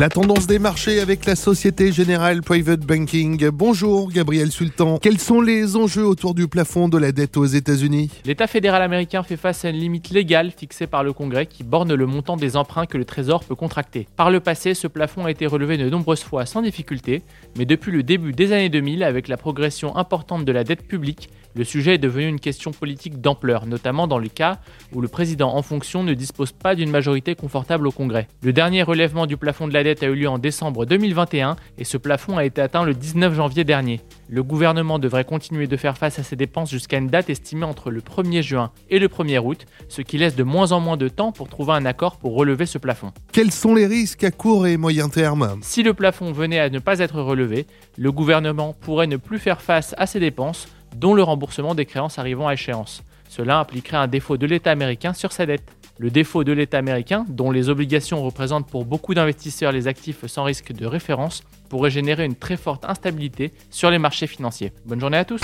[0.00, 3.50] La tendance des marchés avec la Société Générale Private Banking.
[3.50, 4.96] Bonjour Gabriel Sultan.
[4.96, 8.08] Quels sont les enjeux autour du plafond de la dette aux États-Unis?
[8.24, 11.92] L'État fédéral américain fait face à une limite légale fixée par le Congrès qui borne
[11.92, 14.08] le montant des emprunts que le Trésor peut contracter.
[14.16, 17.22] Par le passé, ce plafond a été relevé de nombreuses fois sans difficulté,
[17.58, 21.28] mais depuis le début des années 2000, avec la progression importante de la dette publique,
[21.56, 24.60] le sujet est devenu une question politique d'ampleur, notamment dans le cas
[24.94, 28.28] où le président en fonction ne dispose pas d'une majorité confortable au Congrès.
[28.42, 31.84] Le dernier relèvement du plafond de la dette a eu lieu en décembre 2021 et
[31.84, 34.00] ce plafond a été atteint le 19 janvier dernier.
[34.28, 37.90] Le gouvernement devrait continuer de faire face à ses dépenses jusqu'à une date estimée entre
[37.90, 41.08] le 1er juin et le 1er août, ce qui laisse de moins en moins de
[41.08, 43.12] temps pour trouver un accord pour relever ce plafond.
[43.32, 45.58] Quels sont les risques à court et moyen terme?
[45.62, 47.66] Si le plafond venait à ne pas être relevé,
[47.98, 52.18] le gouvernement pourrait ne plus faire face à ses dépenses dont le remboursement des créances
[52.18, 53.02] arrivant à échéance.
[53.28, 55.62] Cela impliquerait un défaut de l'État américain sur sa dette.
[56.02, 60.44] Le défaut de l'État américain, dont les obligations représentent pour beaucoup d'investisseurs les actifs sans
[60.44, 64.72] risque de référence, pourrait générer une très forte instabilité sur les marchés financiers.
[64.86, 65.42] Bonne journée à tous.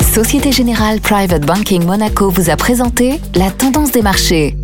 [0.00, 4.54] Société Générale Private Banking Monaco vous a présenté la tendance des marchés.